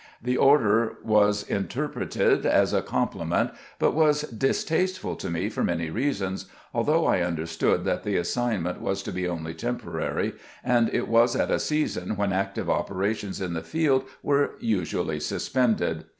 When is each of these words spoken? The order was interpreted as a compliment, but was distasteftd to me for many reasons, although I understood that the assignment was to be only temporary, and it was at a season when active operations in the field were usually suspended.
The 0.19 0.35
order 0.35 0.97
was 1.03 1.43
interpreted 1.43 2.43
as 2.43 2.73
a 2.73 2.81
compliment, 2.81 3.51
but 3.77 3.93
was 3.93 4.23
distasteftd 4.35 5.19
to 5.19 5.29
me 5.29 5.47
for 5.47 5.63
many 5.63 5.91
reasons, 5.91 6.47
although 6.73 7.05
I 7.05 7.21
understood 7.21 7.83
that 7.85 8.01
the 8.01 8.17
assignment 8.17 8.81
was 8.81 9.03
to 9.03 9.11
be 9.11 9.27
only 9.27 9.53
temporary, 9.53 10.33
and 10.63 10.89
it 10.91 11.07
was 11.07 11.35
at 11.35 11.51
a 11.51 11.59
season 11.59 12.15
when 12.15 12.33
active 12.33 12.67
operations 12.67 13.39
in 13.39 13.53
the 13.53 13.61
field 13.61 14.05
were 14.23 14.55
usually 14.59 15.19
suspended. 15.19 16.05